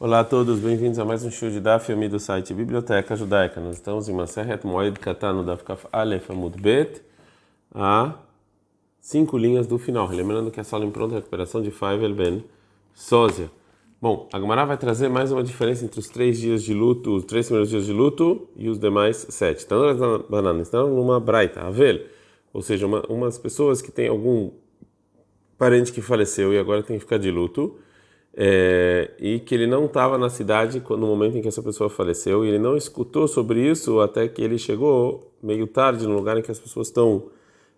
[0.00, 3.60] Olá a todos, bem-vindos a mais um show de Daf Yomi do site Biblioteca Judaica.
[3.60, 7.02] Nós estamos em Maseret Moed Katan no Daf Kaf Alef Amud Bet,
[7.74, 8.14] a
[9.00, 10.06] cinco linhas do final.
[10.06, 12.44] Lembrando que a sala em pronta recuperação de Faivel Ben
[12.94, 13.50] Sósia.
[14.00, 17.24] Bom, a Gemara vai trazer mais uma diferença entre os três dias de luto, os
[17.24, 19.64] três primeiros dias de luto e os demais sete.
[19.64, 19.80] Então,
[20.30, 22.06] banana, estão numa braita, Avel,
[22.52, 24.52] ou seja, uma, umas pessoas que têm algum
[25.58, 27.80] parente que faleceu e agora tem que ficar de luto
[28.40, 32.44] é, e que ele não estava na cidade no momento em que essa pessoa faleceu
[32.44, 36.42] e ele não escutou sobre isso até que ele chegou meio tarde no lugar em
[36.42, 37.24] que as pessoas estão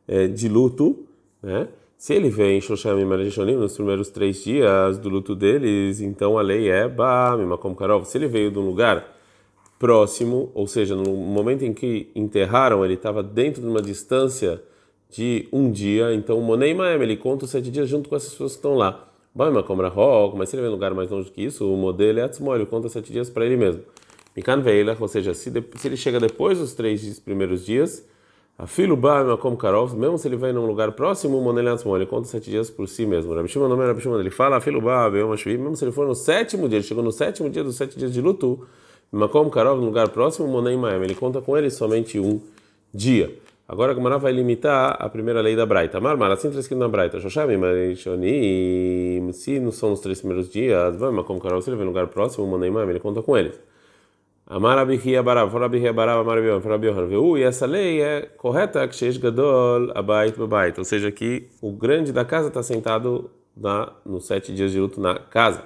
[0.07, 0.99] é, de luto,
[1.43, 1.69] né?
[1.97, 3.05] Se ele vem em Shosham e
[3.55, 8.05] nos primeiros três dias do luto deles, então a lei é Bamima como Karov.
[8.05, 9.17] Se ele veio de um lugar
[9.79, 14.63] próximo, ou seja, no momento em que enterraram, ele estava dentro de uma distância
[15.11, 18.31] de um dia, então o Monei Maem, ele conta os sete dias junto com essas
[18.31, 19.10] pessoas que estão lá.
[19.67, 22.23] Como Rahok, mas se ele vem em lugar mais longe que isso, o modelo é
[22.23, 23.83] Atzmo, ele conta sete dias para ele mesmo.
[24.37, 28.05] Mikan Veilach, ou seja, se, de, se ele chega depois dos três primeiros dias,
[28.59, 32.07] a filo ba como Karov, mesmo se ele vai num lugar próximo, o Monelatzmo, ele
[32.07, 33.33] conta sete dias por si mesmo.
[33.33, 36.15] Rabi Shimon não é Rabi ele fala, a filo ba mesmo se ele for no
[36.15, 38.67] sétimo dia, ele chegou no sétimo dia dos sete dias de luto,
[39.13, 42.41] Makom Karov, no lugar próximo, Monei Maem, ele conta com ele somente um
[42.93, 43.35] dia.
[43.73, 46.01] Agora a Gemara vai limitar a primeira lei da Braita.
[46.01, 50.97] Marmar, assim está escrito na Braita, Shoshami, Marishonim, se não são os três primeiros dias,
[50.97, 53.55] vai, Makom Karov, se ele vem lugar próximo, Monei Maem, ele conta com eles.
[54.45, 58.97] Amar Abihia Barav, fora Abihia Barav, Amar Abion, Veu, e essa lei é correta, que
[58.97, 64.27] Sheish Gadol, Abait, Babait, ou seja, que o grande da casa está sentado na, nos
[64.27, 65.63] sete dias de luto na casa.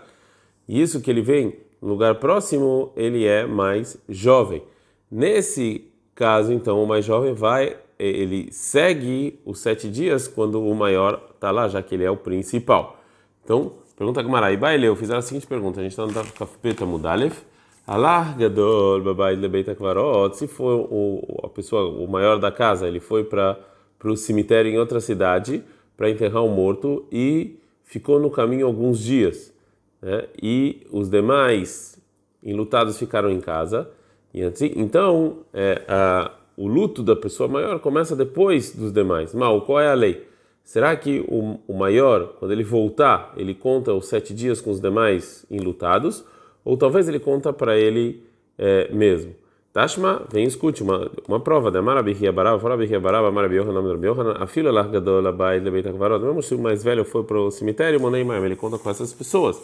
[0.68, 4.62] E isso que ele vem no lugar próximo, ele é mais jovem.
[5.10, 11.30] Nesse caso, então, o mais jovem vai, ele segue os sete dias quando o maior
[11.34, 12.98] está lá, já que ele é o principal.
[13.44, 17.42] Então, pergunta Gamara, Ibaileu, fizeram a seguinte pergunta, a gente está no Kafpeta Mudalef,
[17.86, 22.98] Alar gadol babai lebeit akvarot, se for o, a pessoa, o maior da casa, ele
[22.98, 23.58] foi para
[24.02, 25.62] o cemitério em outra cidade
[25.94, 29.52] para enterrar um morto e ficou no caminho alguns dias.
[30.00, 30.24] Né?
[30.42, 31.98] E os demais
[32.42, 33.90] enlutados ficaram em casa.
[34.32, 39.34] E assim, então, é, a, o luto da pessoa maior começa depois dos demais.
[39.34, 40.26] Mal, qual é a lei?
[40.62, 44.80] Será que o, o maior, quando ele voltar, ele conta os sete dias com os
[44.80, 46.24] demais enlutados?
[46.64, 48.22] ou talvez ele conta para ele
[48.56, 49.34] é, mesmo.
[49.72, 54.36] Tashma, vem escute uma, uma prova da Marabihia Barava, Farabihia Barava, Marabioha, nome do Rabioha,
[54.38, 58.00] a filha largadola Bai Lebeita Kvarot, mesmo se o mais velho foi para o cemitério,
[58.00, 59.60] Monei Maem, ele conta com essas pessoas.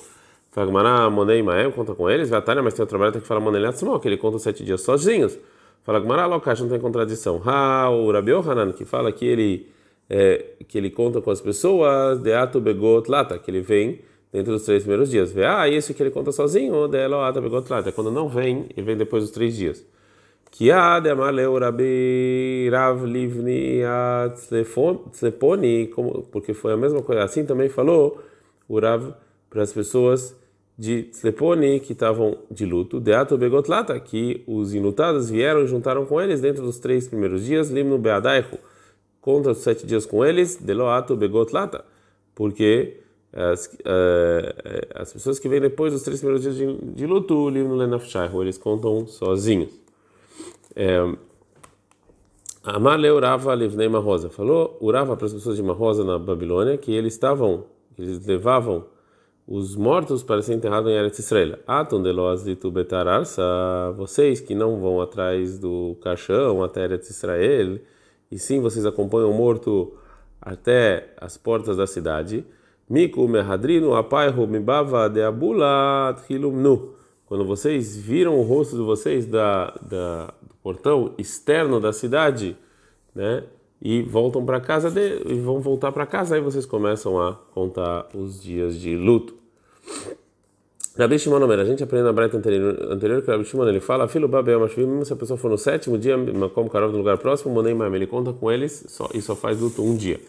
[0.51, 3.99] Fagmará, Monei Maem, conta com eles, Vatária, mas tem outro trabalho que fala Monei Latzmo,
[4.01, 5.39] que ele conta sete dias sozinhos.
[5.83, 7.41] Fala Gmará, Lokash, não tem contradição.
[7.45, 9.69] Ha, o Rabiohanan, que fala que ele,
[10.09, 14.01] é, que ele conta com as pessoas, Deato Begot Lata, que ele vem
[14.33, 15.33] dentro dos três primeiros dias.
[15.33, 18.83] Vê, ah, isso que ele conta sozinho, dela, ah, pegou é quando não vem, e
[18.83, 19.85] vem depois dos três dias.
[20.51, 24.33] Que a de amaleu rabi rav livni a
[26.33, 27.23] porque foi a mesma coisa.
[27.23, 28.21] Assim também falou
[28.69, 29.15] o rav
[29.49, 30.37] para as pessoas
[30.81, 36.07] de Tzeponi que estavam de luto, de ato begotlata, que os inutados vieram e juntaram
[36.07, 38.59] com eles dentro dos três primeiros dias, limno beadaihu,
[39.21, 41.85] contra os sete dias com eles, de loato begotlata,
[42.35, 42.97] porque
[43.31, 47.51] as, uh, as pessoas que vêm depois dos três primeiros dias de, de luto, o
[47.51, 49.69] livro Lenafshaihu, eles contam sozinhos.
[50.75, 50.97] É,
[52.65, 57.13] Amar Urava Livnei Rosa falou Urava para as pessoas de Rosa na Babilônia que eles
[57.13, 57.65] estavam,
[57.95, 58.87] que eles levavam
[59.51, 61.59] os mortos para ser enterrados em Eretz Israel.
[61.67, 63.43] Aton de betararsa,
[63.97, 67.81] vocês que não vão atrás do caixão até Eretz Israel,
[68.31, 69.93] e sim vocês acompanham o morto
[70.41, 72.45] até as portas da cidade.
[72.89, 76.17] Miku mehadrinu apaihu mibava de abula
[76.53, 76.95] nu.
[77.27, 82.57] Quando vocês viram o rosto de vocês da, da, do portão externo da cidade,
[83.13, 83.43] né?
[83.83, 88.09] E voltam para casa de, e vão voltar para casa, aí vocês começam a contar
[88.15, 89.40] os dias de luto.
[90.99, 94.29] Rabi Shimon a gente aprende na breta anterior, anterior que Rabi Shimon ele fala, filho
[94.29, 96.17] babel mashvim, mesmo se a pessoa for no sétimo dia,
[96.55, 99.83] como carol no lugar próximo, monei ele conta com eles só, e só faz luto
[99.83, 100.21] um dia.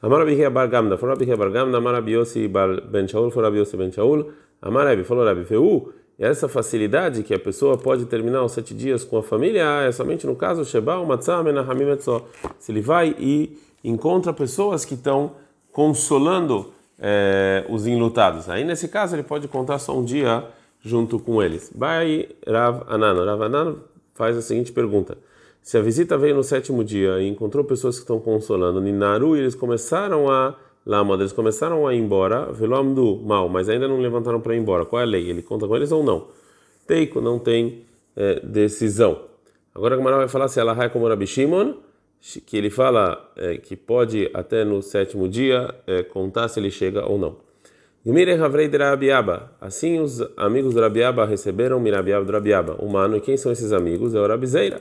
[0.00, 3.58] Amar Rabi Bar Gamda, falou Rabi Bar Gamda, Amar Rabi Yossi Ben Shaul, falou Rabi
[3.58, 4.30] Yossi Ben Shaul,
[4.62, 9.02] Amar Rabi, falou Rabi Feu, essa facilidade que a pessoa pode terminar os sete dias
[9.02, 12.24] com a família é somente no caso Sheba, Matzah, Menahamim Etzó.
[12.58, 15.32] Se ele vai e encontra pessoas que estão
[15.72, 18.48] consolando é, os enlutados.
[18.48, 20.44] Aí nesse caso ele pode contar só um dia
[20.80, 21.72] junto com eles.
[21.74, 23.24] Vai Rav Anan.
[23.24, 23.76] Rav Anan
[24.14, 25.16] faz a seguinte pergunta.
[25.62, 29.40] Se a visita veio no sétimo dia e encontrou pessoas que estão consolando Ninaru, e
[29.40, 30.54] eles começaram a
[30.86, 34.84] Lama, eles começaram a ir embora, velamdu, mal, mas ainda não levantaram para ir embora.
[34.84, 35.30] Qual é a lei?
[35.30, 36.28] Ele conta com eles ou não?
[36.86, 39.22] Teiko não tem é, decisão.
[39.74, 41.76] Agora a Gamara vai falar se ela é como Rabi Shimon,
[42.46, 47.06] que ele fala é, que pode até no sétimo dia é, contar se ele chega
[47.06, 47.36] ou não.
[49.60, 52.76] Assim os amigos do Rabiaba receberam Mirabiaba do Rabiaba.
[52.78, 54.14] Humano, e quem são esses amigos?
[54.14, 54.80] É o Rabizeira.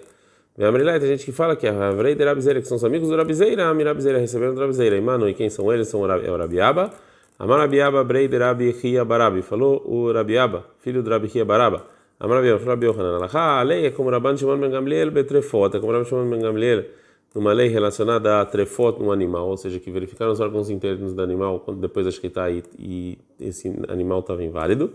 [0.57, 3.15] Vem tem gente que fala que é Ravrei de Rabizeira, que são os amigos do
[3.15, 3.67] Rabizeira.
[3.67, 5.01] A Mirabizeira receberam do Rabizeira.
[5.01, 5.87] Mano, e quem são eles?
[5.87, 6.91] São é o Rabiaba.
[7.39, 9.41] Amar Rabiaba, Brei de Rabi Chia Barabi.
[9.41, 11.85] Falou o Rabiaba, filho do Rabi Chia Baraba.
[12.19, 13.27] Amar Rabiaba, falou Rabi Yohanan.
[13.33, 15.75] A lei é como Rabban Shimon Ben Gamliel betrefot.
[15.75, 16.85] É como Rabban Shimon Ben Gamliel
[17.33, 21.21] numa lei relacionada a trefot no animal, ou seja, que verificaram os órgãos internos do
[21.21, 24.93] animal depois da shkita e, e esse animal estava inválido.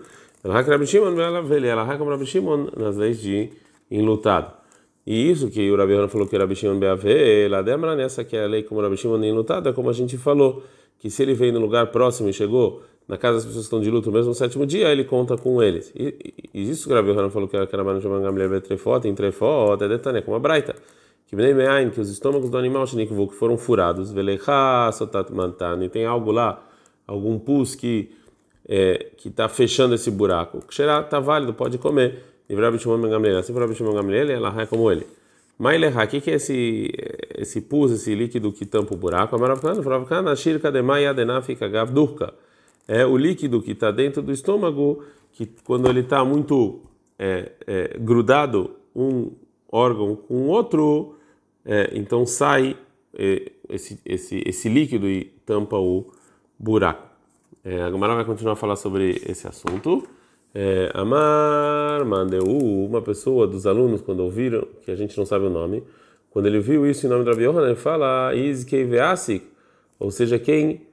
[2.76, 3.50] Nas leis de
[3.90, 4.52] enlutado.
[5.04, 8.44] E isso que o Rabi falou que o Rabi Shimon Beave, demora nessa que é
[8.44, 10.62] a lei como Rabi Shimon enlutado, é como a gente falou,
[10.98, 13.80] que se ele veio no lugar próximo e chegou na casa das pessoas que estão
[13.80, 15.90] de luto mesmo no sétimo dia, ele conta com eles.
[15.96, 19.82] E, e, isso que o Rabi falou que era Rabbi Shimon Gamliel Betrefot, em Trefot,
[19.82, 20.76] é detalhe, como a Braita
[21.28, 21.36] que
[21.90, 22.86] que os estômagos do animal
[23.28, 24.10] que foram furados,
[25.32, 26.66] mantani, tem algo lá,
[27.06, 28.10] algum pus que
[28.66, 30.60] é, que está fechando esse buraco.
[30.66, 32.24] Que está válido, pode comer.
[33.38, 33.52] Assim
[34.32, 35.06] ela é como ele.
[35.58, 36.90] Maileha, o que é esse
[37.36, 39.36] esse pus, esse líquido que tampa o buraco?
[42.86, 46.80] É o líquido que está dentro do estômago, que quando ele está muito
[47.18, 49.32] é, é, grudado um
[49.70, 51.17] órgão com outro,
[51.68, 52.78] é, então sai
[53.12, 56.10] é, esse, esse, esse líquido e tampa o
[56.58, 57.06] buraco.
[57.62, 60.02] É, a Gamara vai continuar a falar sobre esse assunto.
[60.54, 65.50] É, Amar Mandeu, uma pessoa dos alunos, quando ouviram, que a gente não sabe o
[65.50, 65.84] nome,
[66.30, 69.46] quando ele viu isso em nome de Rabi Yohanan, ele fala Izkeiveasik,
[70.00, 70.88] ou seja, quem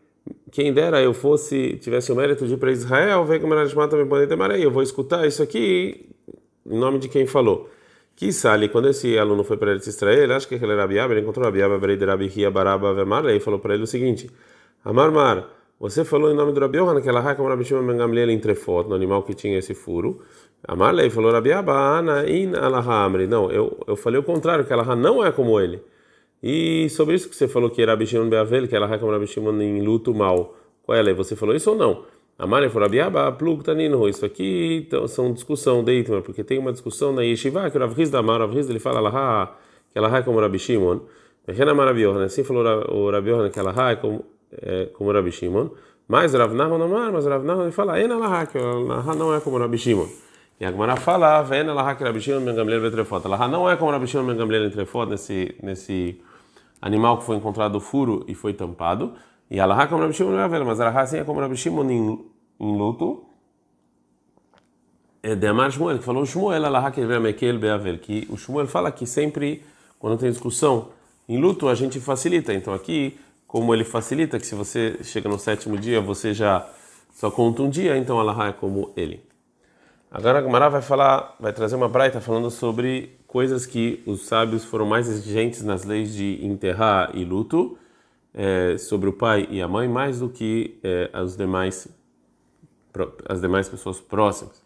[0.51, 3.95] quem dera eu fosse tivesse o mérito de ir para Israel, era de mata
[4.57, 6.09] eu vou escutar isso aqui
[6.65, 7.69] em nome de quem falou.
[8.15, 11.21] Que sali, quando esse aluno foi para Eretz Israel, acho que ele era Rabiaba, ele
[11.21, 14.31] encontrou Rabiaba, Berei de Rabi Hia Baraba Vemar, e falou para ele o seguinte:
[14.85, 17.85] Amar Mar, você falou em nome do Rabi Yohanan que ela raca como Rabi Shimon
[17.85, 20.21] Ben Gamliel em Trefot, no animal que tinha esse furo.
[20.65, 23.27] Amar Lei falou Rabiaba, Ana in Alahamri.
[23.27, 25.81] Não, eu, eu falei o contrário, que ela não é como ele.
[26.41, 29.61] E sobre isso que você falou que Rabi Shimon Beavel, que raca como Rabi Shimon
[29.61, 30.55] em luto mal.
[30.83, 31.13] Qual é a lei?
[31.13, 32.05] Você falou isso ou não?
[32.37, 34.07] Amalha falou, Abiaba, plug tanino.
[34.09, 37.95] Isso aqui então, são discussão deitma, porque tem uma discussão na Yeshiva que o Rav
[38.09, 39.53] da Amar, Rav ele fala Alaha,
[39.91, 40.99] que ela é como Rabi Shimon.
[41.47, 45.31] Renamar Rabi Yohanan, assim falou o Rabi Yohanan que ela é como, é, como Rabi
[45.31, 45.69] Shimon.
[46.07, 49.39] Mas Rav Nahman Amar, mas Rav Nahman ele fala, En Alaha, que Alaha não é
[49.39, 50.07] como Rabi Shimon.
[50.59, 53.25] E a Gemara fala, Ven Alaha que Rabi Shimon Ben Gamliel Betrefot.
[53.25, 56.19] Alaha não é como Rabi Shimon Ben Gamliel Betrefot, nesse, nesse
[56.81, 59.13] animal que foi encontrado furo e foi tampado.
[59.49, 62.25] E Alaha como Rabi Shimon é mas Alaha sim é como Rabi Shimon em,
[62.59, 63.23] em luto.
[65.21, 68.91] É de Amar Shmuel, que falou Shmuel Alaha que Mekel Beavel, que o Shmuel fala
[68.91, 69.63] que sempre,
[69.99, 70.89] quando tem discussão
[71.27, 72.53] em luto, a gente facilita.
[72.53, 76.67] Então aqui, como ele facilita, que se você chega no sétimo dia, você já
[77.11, 79.23] só conta um dia, então Alaha é como ele.
[80.11, 84.63] Agora a Gamara vai falar, vai trazer uma braita falando sobre coisas que os sábios
[84.63, 87.77] foram mais exigentes nas leis de enterrar e luto
[88.35, 91.87] é, sobre o pai e a mãe mais do que é, as demais
[93.27, 94.63] as demais pessoas próximas.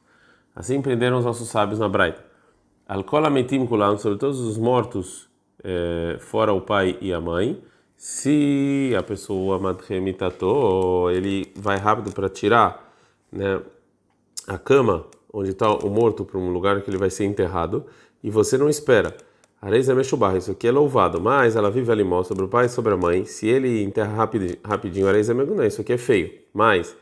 [0.56, 2.24] Assim empreenderam os nossos sábios na Braita.
[2.88, 5.30] Alcola metim kulam sobre todos os mortos
[5.64, 7.62] é, fora o pai e a mãe.
[7.96, 12.94] Se a pessoa madremitatou, ele vai rápido para tirar
[13.32, 13.62] né,
[14.48, 17.86] a cama onde está o morto para um lugar que ele vai ser enterrado
[18.24, 19.16] e você não espera.
[19.62, 22.70] Areia Meshubah, isso aqui é louvado, mas ela vive ali mal sobre o pai e
[22.70, 23.26] sobre a mãe.
[23.26, 26.32] Se ele enterra rapidinho, rapidinho Areia Meguná, isso aqui é feio.
[26.54, 26.96] Mas,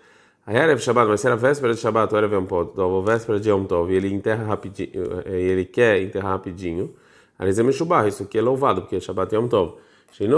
[0.43, 3.39] a Erev Shabbat, mas se era véspera de Shabbat, ou Erev Yom Tov, ou véspera
[3.39, 4.89] de Yom Tov, e ele enterra rapidinho,
[5.25, 6.95] eh, ele quer enterrar rapidinho,
[7.37, 9.73] Areia Meshubah, isso aqui é louvado, porque é Shabbat Yom Tov.
[10.07, 10.33] Porque ele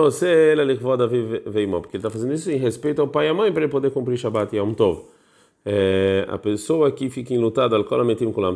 [1.94, 4.54] está fazendo isso em respeito ao pai e à mãe para ele poder cumprir Shabbat
[4.58, 5.06] Yom Tov.
[5.66, 7.78] É, a pessoa que fica enlutada,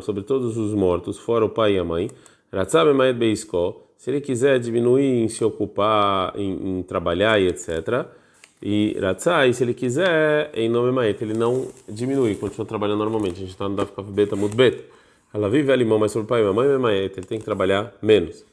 [0.02, 2.10] sobre todos os mortos, fora o pai e a mãe,
[3.96, 8.06] se ele quiser diminuir em se ocupar, em, em trabalhar e etc.
[8.62, 13.36] E Ratzai, se ele quiser, em nome Maet, ele não diminui, continua trabalhando normalmente.
[13.36, 14.84] A gente está no Daf Beta Mudbet.
[15.32, 17.92] Ela vive ali, mas sobre o pai e a mãe, Maet, ele tem que trabalhar
[18.00, 18.44] menos.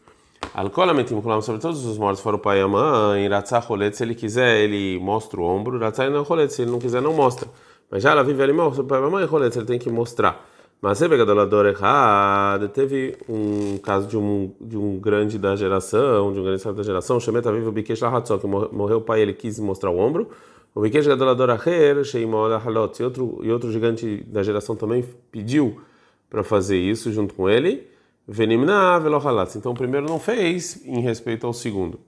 [0.54, 4.16] Alcoolamentim sobre todos os mortos fora o pai e a mãe, Ratzai Rolet, se ele
[4.16, 7.48] quiser, ele mostra o ombro, Ratzai não Rolet, se ele não quiser, não mostra.
[7.90, 9.90] Mas já ela vive ali, sobre o pai e a mãe, Rolet, ele tem que
[9.90, 10.46] mostrar.
[10.82, 16.40] Mas você pegadolador errado, teve um caso de um, de um grande da geração, de
[16.40, 19.92] um grande da geração, Shemeta vivo Bikesh Lahatzó, que morreu o pai, ele quis mostrar
[19.92, 20.30] o ombro.
[20.74, 25.80] O Bikesh Gadolador Acher, Sheimol Halot, e outro, e outro gigante da geração também pediu
[26.28, 27.88] para fazer isso junto com ele.
[28.28, 29.56] Venimna Velohalat.
[29.56, 32.00] Então o primeiro não fez em respeito ao segundo.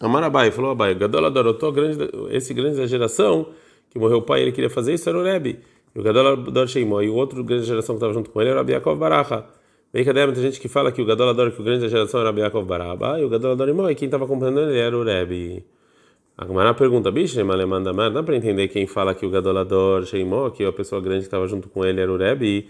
[0.00, 1.56] Amarabai falou Abai, Gadolador,
[2.30, 3.48] esse grande da geração
[3.90, 5.60] que morreu o pai, ele queria fazer isso, era o Rebbe.
[5.94, 8.58] E o Gadolador Sheimol, e o outro grande geração que estava junto com ele era
[8.58, 9.44] o Abiakov Baracha.
[9.92, 12.30] Bem que tem gente que fala que o Gadolador, que o grande da geração era
[12.30, 15.64] Abiakov Baraba, e o Gadolador Imó, e quem estava acompanhando ele era o Rebbe.
[16.36, 20.50] A Gamara pergunta, bicho, manda mais, dá para entender quem fala que o Gadolador Sheimó,
[20.50, 22.68] que a pessoa grande que estava junto com ele era o Rebbe,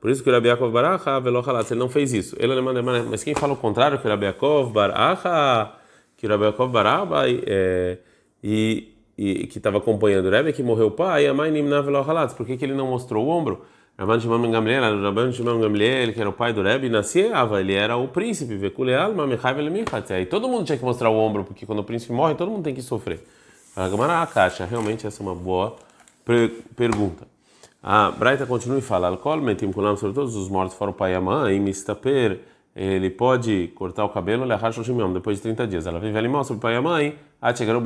[0.00, 1.22] por isso que o Rabi Yaakov Baracha
[1.70, 2.36] ele não fez isso.
[2.38, 5.72] Ele manda, mas quem fala o contrário, que o Rabi Yaakov Baracha,
[6.16, 7.98] que o Rabi Yaakov Baraba, é,
[8.42, 12.32] e, e, que estava acompanhando o Rebbe, que morreu o pai, a mãe Nimna Velochalatz,
[12.32, 13.62] por que, que ele não mostrou o ombro?
[13.98, 17.96] Rabban Shimon Gamliel, Rabban Shimon Gamliel, que era o pai do Rebbe, nascia, ele era
[17.96, 19.56] o príncipe, Vekule Alma, Mechai
[20.10, 22.62] Aí todo mundo tinha que mostrar o ombro, porque quando o príncipe morre, todo mundo
[22.62, 23.20] tem que sofrer.
[23.74, 25.74] A Gamara Akasha, realmente essa é uma boa
[26.76, 27.26] pergunta.
[27.82, 31.12] A Braita continua e fala: Alcool, metim kulam sobre todos os mortos, fora o pai
[31.12, 32.40] e a mãe, mistaper,
[32.80, 34.46] ele pode cortar o cabelo,
[35.12, 35.86] depois de 30 dias.
[35.88, 37.82] Ela vive ali sobre o pai e a mãe, a chegar o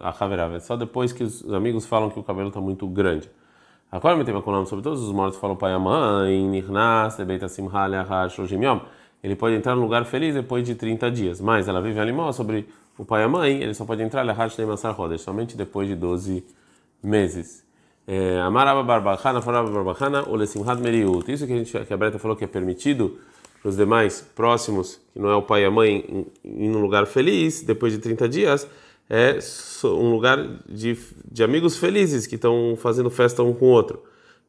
[0.00, 3.28] a só depois que os amigos falam que o cabelo está muito grande.
[3.90, 7.16] Agora me tem com sobre todos os mortos, fala o pai e a mãe, Nirnas,
[7.16, 8.78] Debeit Simha, Leachar, Shloshim Yom.
[9.24, 11.40] Ele pode entrar no lugar feliz depois de 30 dias.
[11.40, 14.50] Mas ela vive animal sobre o pai e a mãe, ele só pode entrar Leachar
[14.50, 16.44] Shnei Masar Rodesh, somente depois de 12
[17.02, 17.66] meses.
[18.06, 21.28] É, Amaraba Barbachana, Faraba Barbachana, Olesimhat Meriut.
[21.32, 23.18] Isso que a, gente, que a Breta falou que é permitido
[23.60, 27.06] para os demais próximos, que não é o pai e a mãe, em um lugar
[27.06, 28.68] feliz, depois de 30 dias
[29.10, 29.38] é
[29.84, 30.38] um lugar
[30.68, 30.98] de,
[31.30, 34.02] de amigos felizes que estão fazendo festa um com o outro.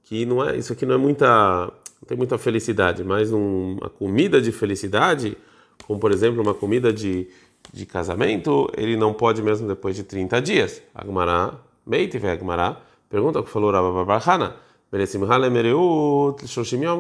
[0.04, 4.42] Que não é isso aqui não é muita não tem muita felicidade, mas uma comida
[4.42, 5.38] de felicidade,
[5.86, 7.28] como por exemplo uma comida de,
[7.74, 10.82] de casamento, ele não pode mesmo depois de 30 dias.
[10.94, 11.54] Agmará,
[11.86, 14.56] Beit Agmará, pergunta o que falou Rabba.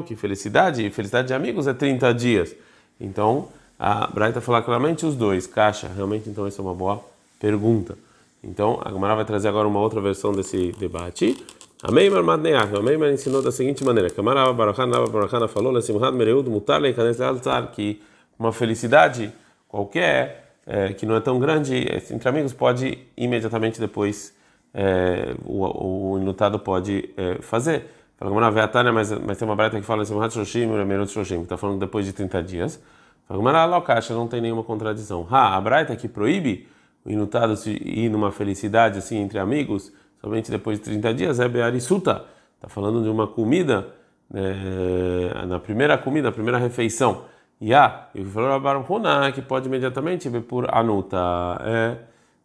[0.03, 2.55] Que felicidade, felicidade de amigos é 30 dias.
[2.99, 3.47] Então,
[3.79, 5.89] a Braita fala claramente os dois, caixa.
[5.95, 7.03] Realmente, então, isso é uma boa
[7.39, 7.97] pergunta.
[8.43, 11.35] Então, a Gemara vai trazer agora uma outra versão desse debate.
[11.81, 16.49] A Meimar Madneach, a Meimar ensinou da seguinte maneira: Kamara Barachana Barachana falou, Lesimhad Mereud
[16.49, 18.01] Mutar Leikanes Altar, que
[18.37, 19.31] uma felicidade
[19.67, 24.33] qualquer, é, que não é tão grande, entre amigos, pode imediatamente depois,
[24.73, 27.85] é, o, o enlutado pode é, fazer.
[28.17, 31.43] Fala Gamara Veatania, mas, mas tem uma breta que fala Lesimhad Shoshim, Merut Shoshim, que
[31.43, 32.83] está falando depois de 30 dias.
[33.27, 35.25] Fala Gamara Lokacha, não tem nenhuma contradição.
[35.29, 36.67] Ha, a breta que proíbe
[37.05, 41.47] o inutado se ir numa felicidade assim entre amigos, somente depois de 30 dias, é
[41.47, 42.25] Bearisuta.
[42.55, 43.87] Está falando de uma comida,
[44.33, 47.23] é, na primeira comida, a primeira refeição.
[47.61, 51.17] E a, e falou a que pode imediatamente ver por anuta,
[51.61, 51.97] é,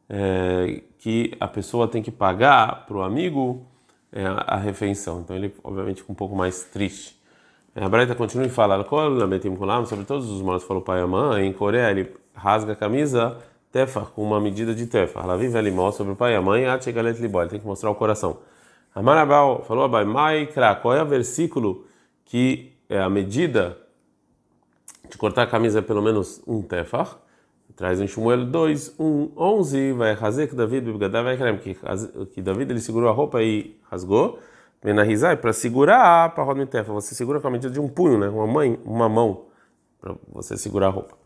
[0.09, 3.67] é, que a pessoa tem que pagar para o amigo
[4.11, 5.21] é, a refeição.
[5.21, 7.21] Então ele, obviamente, fica um pouco mais triste.
[7.75, 8.83] É, a Braita continua e fala:
[9.85, 11.47] sobre todos os mortos, falou pai e mãe.
[11.47, 13.37] Em Coreia, ele rasga a camisa
[13.71, 15.25] tefar, com uma medida de tefar.
[15.25, 17.91] Ela vive ali sobre o pai e a mãe, a chegalet libol, tem que mostrar
[17.91, 18.39] o coração.
[18.95, 21.87] Amarabal falou, Abai, Maikra, qual é o versículo
[22.25, 23.77] que é a medida
[25.11, 27.19] de cortar a camisa é pelo menos um tefar?
[27.77, 31.75] Traz em Shmuel 2, 1, 11, vai fazer que David vai que
[32.33, 34.39] que David ele segurou a roupa e rasgou.
[34.83, 38.29] Menahizai para segurar para rodar tefar, você segura com a medida de um punho, né?
[38.29, 39.47] Uma mãe, uma mão
[40.01, 41.17] para você segurar a roupa.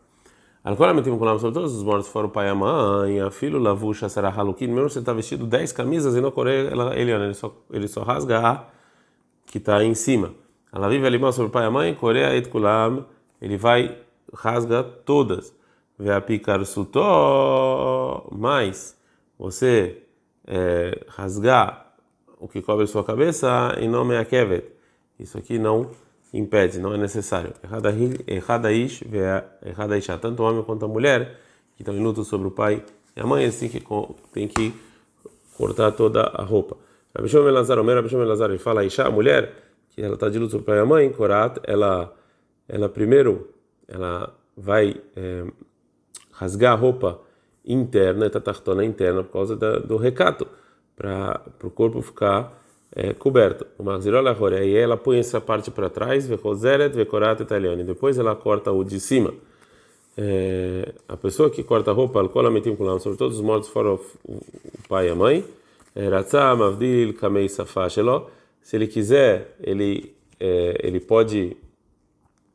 [0.63, 3.59] Agora metimos com sobre todos os mortos fora o pai e a mãe, a filho,
[3.59, 7.53] lavusha, será halukin, mesmo você está vestido 10 camisas e não correr, ele, ele, só,
[7.71, 8.65] ele só rasga a
[9.45, 10.33] que está em cima.
[10.71, 13.05] Ela vive ali sobre o pai e a mãe, Coreia et kulam,
[13.41, 13.97] ele vai,
[14.33, 15.53] rasga todas.
[15.99, 18.97] Vê a picar sutó, mas
[19.37, 20.01] você
[20.47, 21.93] é, rasgar
[22.39, 24.65] o que cobre sua cabeça em nome a kevet.
[25.19, 25.91] Isso aqui não
[26.33, 27.53] impede, não é necessário.
[28.25, 29.03] Errada ish,
[29.65, 31.37] errada isha, tanto o homem quanto a mulher
[31.75, 32.83] que estão luto sobre o pai
[33.15, 33.83] e a mãe, têm que,
[34.31, 34.73] têm que
[35.57, 36.77] cortar toda a roupa.
[37.13, 39.53] Rabi Shimon Elazar, Omer Rabi Shimon Elazar, ele fala, isha, a mulher,
[39.89, 42.13] que ela está de luto e a mãe, Korat, ela,
[42.67, 43.49] ela primeiro,
[43.87, 45.43] ela vai é,
[46.39, 47.19] rasgar a roupa
[47.65, 50.47] interna, tatartona interna, por causa da, do recato,
[50.95, 52.57] para o corpo ficar
[52.95, 53.67] é, coberto.
[53.77, 58.35] O Magzirola e ela põe essa parte para trás, Vekoseret, Vekorat italiano, e depois ela
[58.35, 59.33] corta o de cima.
[60.17, 63.93] É, a pessoa que corta a roupa, alcool, metim com sobre todos os mortos, fora
[63.93, 63.99] o,
[64.87, 65.45] pai e a mãe,
[65.95, 68.29] é, Ratzah, Mavdil, Kamei Safashelo,
[68.61, 71.57] se ele quiser, ele, é, ele pode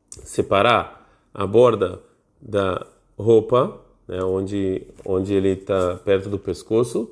[0.08, 2.00] separar a borda
[2.40, 2.86] da
[3.18, 7.10] roupa né, onde, onde ele está perto do pescoço.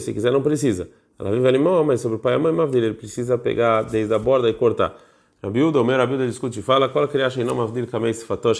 [0.00, 0.88] Se quiser, não precisa.
[1.18, 4.18] Ela vive ali, mas sobre o pai e a mãe, ele precisa pegar desde a
[4.18, 4.96] borda e cortar.
[5.42, 8.12] Rabiuda, o meu Rabiuda discute e fala, qual que ele acha não mavdil kamei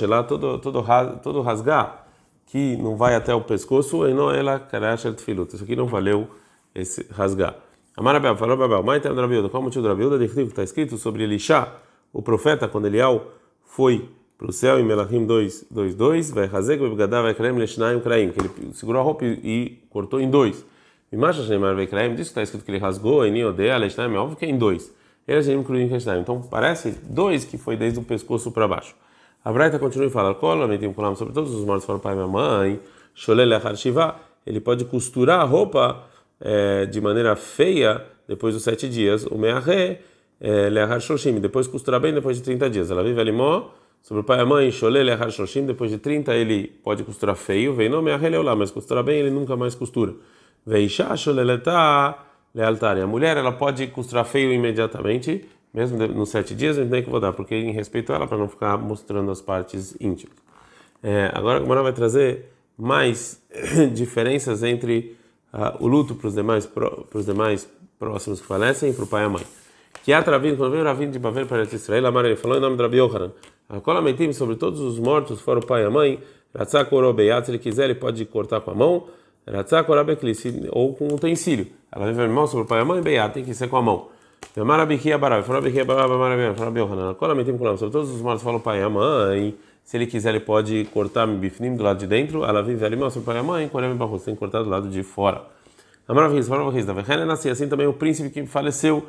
[0.06, 0.82] lá, todo, todo,
[1.22, 2.06] todo rasgar
[2.46, 5.54] que não vai até o pescoço, e não ela karash filut.
[5.54, 6.28] Isso aqui não valeu
[6.74, 7.56] esse rasgar.
[7.96, 10.24] Amarabel, falou Babel, mãe tem Rabiuda, qual o motivo do Rabiuda?
[10.24, 11.68] Está escrito sobre Elisha,
[12.12, 13.26] o profeta, quando Elial
[13.64, 17.52] foi para o céu em Melachim 2, 2, 2, vai razeg, vai gadar, vai krem,
[17.52, 20.64] leshnaim, kraim, que ele segurou a roupa e cortou em dois.
[21.10, 24.18] E Masha Shneimar vai kraim, que está escrito que ele rasgou, em Niodea, leshnaim, é
[24.18, 24.94] óbvio que é em dois.
[26.20, 28.94] Então parece dois que foi desde o pescoço para baixo.
[29.44, 30.34] A Braita continua e fala:
[31.16, 32.80] sobre todos os mortos foram pai e minha mãe,
[34.46, 36.04] ele pode costurar a roupa
[36.40, 40.00] é, de maneira feia depois dos sete dias, o meahé,
[40.40, 42.90] é, leahar shoshim, depois costurar bem depois de 30 dias.
[42.90, 43.70] Ela vive alimó
[44.02, 47.36] sobre o pai e a mãe, sholé leahar shoshim, depois de 30 ele pode costurar
[47.36, 50.14] feio, vem meahé leolá, mas costurar bem ele nunca mais costura.
[50.64, 52.24] Veishá sholeletá
[52.54, 52.96] lealtar.
[52.98, 57.20] E a mulher ela pode costurar feio imediatamente, mesmo nos sete dias, tem que vou
[57.20, 60.36] dar, porque em respeito a ela, para não ficar mostrando as partes íntimas.
[61.02, 63.42] É, agora a vai trazer mais
[63.92, 65.16] diferenças entre
[65.52, 69.06] uh, o luto para os demais, para os demais próximos que falecem e para o
[69.06, 69.44] pai e a mãe.
[70.04, 72.76] Que há Ravin, quando veio Ravin de Bavel para Israel, a Maria falou em nome
[72.76, 73.32] de Rabi Yohanan,
[73.68, 76.18] a mentimos sobre todos os mortos, fora o pai e a mãe,
[76.56, 79.04] Ratzak Orobeyat, se ele quiser, ele pode cortar com a mão,
[79.46, 80.32] Ratzak Orabekli,
[80.72, 81.66] ou com um utensílio.
[81.92, 83.82] Ela vive irmão sobre o pai e a mãe, Beyat, tem que ser com a
[83.82, 84.08] mão.
[84.56, 88.60] Marabiquia Barabi, Farabiquia Barabi, Marabiquia, Farabi Yohanan, mentimos com sobre todos os mortos, fora o
[88.60, 92.44] pai e a mãe, se ele quiser, ele pode cortar bifnim do lado de dentro,
[92.44, 94.70] ela vive ali, mas o pai e a mãe, Korem Barros, tem que cortar do
[94.70, 95.42] lado de fora.
[96.06, 99.06] Amaraviz, Amaraviz, da Vehena nascia assim também o príncipe que faleceu,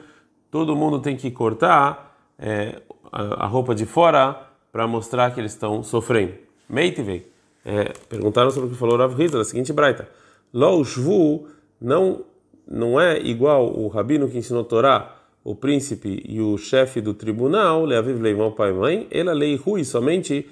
[0.51, 5.53] todo mundo tem que cortar é, a, a roupa de fora para mostrar que eles
[5.53, 6.33] estão sofrendo.
[6.67, 7.27] Meitivei,
[7.65, 10.07] é, perguntaram sobre o que falou Rav Riza, da seguinte braita.
[10.53, 11.47] Lo Shvu
[11.79, 12.25] não,
[12.67, 17.85] não é igual o rabino que ensinou Torá, o príncipe e o chefe do tribunal,
[17.85, 20.47] Leaviv Leimão pai e mãe, ela lei rui somente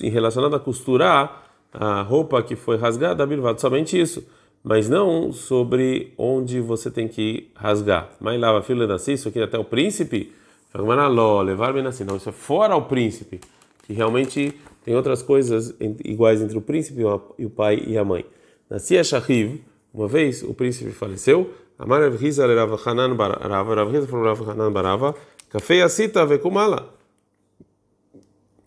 [0.00, 4.26] em relacionado a costurar a roupa que foi rasgada, Bilvad, somente isso,
[4.62, 8.10] mas não sobre onde você tem que rasgar.
[8.20, 10.32] Mas lava filha da isso aqui até o príncipe,
[11.44, 13.40] levar bem assim, não, isso é fora o príncipe,
[13.84, 17.02] que realmente tem outras coisas iguais entre o príncipe
[17.38, 18.24] e o pai e a mãe.
[18.68, 24.06] Nascia Shahiv, uma vez o príncipe faleceu, Amar Rav Hiza Rav Hanan Barava, Rav Hiza
[24.06, 25.14] falou Rav Hanan Barava,
[25.48, 26.92] Café Asita Vekumala.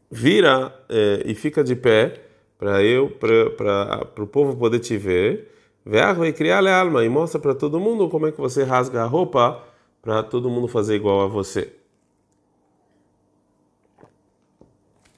[0.10, 2.22] Vira eh, e fica de pé
[2.58, 5.52] para eu, para o povo poder te ver.
[5.86, 9.04] Veach vai criar a alma e mostra para todo mundo como é que você rasga
[9.04, 9.64] a roupa
[10.02, 11.77] para todo mundo fazer igual a você.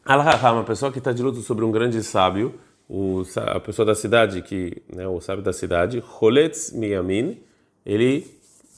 [0.10, 2.56] Al-Raham, uma pessoa que está de luto sobre um grande sábio,
[2.90, 7.40] o, a pessoa da cidade, que, né, o sábio da cidade, Holetz Miyamin,
[7.86, 8.26] ele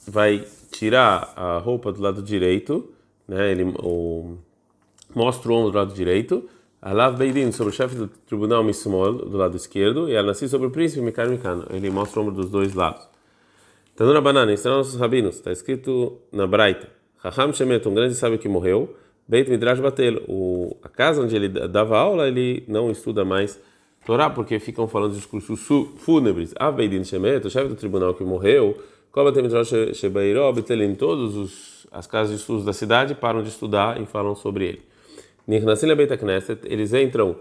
[0.06, 2.92] vai tirar a roupa do lado direito,
[3.26, 4.36] né, ele o,
[5.14, 6.46] mostra o ombro do lado direito,
[6.82, 10.70] Alav Beidin, sobre o chefe do tribunal Mismol, do lado esquerdo, e Al-Nassi sobre o
[10.70, 13.08] príncipe Mikar Mikano, ele mostra o ombro dos dois lados.
[13.96, 18.50] Tanura Banana, ensinando nossos rabinos, está escrito na Braita, Raham Shemet, um grande sábio que
[18.50, 18.94] morreu,
[19.26, 23.58] Beit Midrash Batel, o, a casa onde ele dava aula, ele não estuda mais
[24.04, 25.60] Torá, porque ficam falando discursos
[25.98, 26.52] fúnebres.
[26.58, 28.76] Aveidin Shemet, o chefe do tribunal que morreu,
[29.12, 34.06] Kobatem Midrash Shebairó, Betelim, todas as casas de estudos da cidade param de estudar e
[34.06, 34.82] falam sobre ele.
[35.46, 37.36] Nirnasim Beit Knesset, eles entram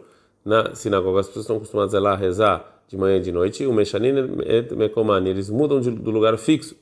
[0.46, 3.74] na sinagoga, as pessoas estão acostumadas a lá rezar de manhã e de noite, o
[3.74, 4.14] Meshanin
[4.46, 4.70] et
[5.28, 6.76] eles mudam de, do lugar fixo.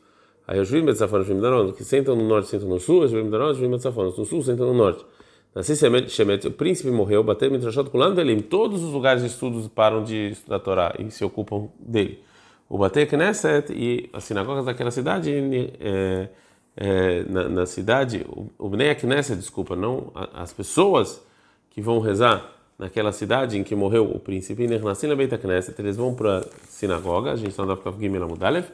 [0.50, 3.30] Aí os Juvim Betzafon, os Juvim que sentam no norte, sentam no sul, os Juvim
[3.30, 5.06] Daron, os Juvim Betzafon, no sul, sentam no norte.
[5.54, 8.40] Nasci Shemet, o príncipe morreu, bateu Mitrashot Kulan Velim.
[8.40, 12.24] Todos os lugares de estudos param de estudar a Torá e se ocupam dele.
[12.68, 15.32] O Batei Knesset e as sinagogas daquela cidade,
[15.80, 16.30] é,
[16.76, 18.26] é, na, na, cidade,
[18.58, 21.24] o Bnei Knesset, desculpa, não as pessoas
[21.70, 26.44] que vão rezar naquela cidade em que morreu o príncipe, Knesset, eles vão para a
[26.68, 28.66] sinagoga, a gente está para Gimel Amudalev,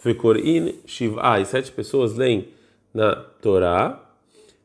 [0.00, 2.48] Fekorin Shiv'a, e sete pessoas leem
[2.92, 4.02] na Torá,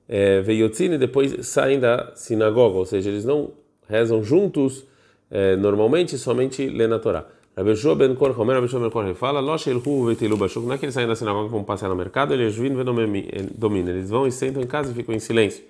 [0.07, 3.51] é, Veiotzine depois saem da sinagoga, ou seja, eles não
[3.87, 4.85] rezam juntos
[5.29, 7.25] é, normalmente, somente lê na Torá.
[7.57, 10.73] Rabbi Yoshua ben Kor, Homer Rabbi Yoshua ben Kor, fala, Lo shelhu vetilu bashuk, não
[10.73, 14.09] é que eles saem da sinagoga e vão passear no mercado, eles vêm domina, eles
[14.09, 15.63] vão e sentam em casa e ficam em silêncio.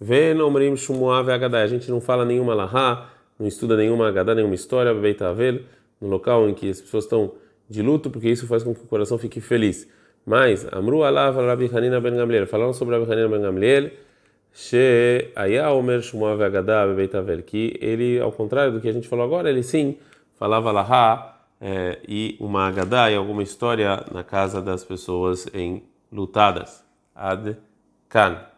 [0.00, 4.54] Ven omrim shumua ve'agadai, a gente não fala nenhuma lahá, não estuda nenhuma agadá, nenhuma
[4.54, 5.60] história, beitavel,
[6.00, 7.32] no local em que as pessoas estão
[7.68, 9.88] de luto, porque isso faz com que o coração fique feliz.
[10.24, 13.90] Mas, Amru Alav Rabi Hanina ben Gamliel, falaram sobre Rabi Hanina ben Gamliel,
[14.52, 19.50] She'aya Omer Shmuel Ve'agadah Bebeitavel, que ele, ao contrário do que a gente falou agora,
[19.50, 19.98] ele sim
[20.38, 26.84] falava Lahá é, e uma Agadá e alguma história na casa das pessoas em lutadas.
[27.14, 27.56] Ad
[28.08, 28.55] Kan.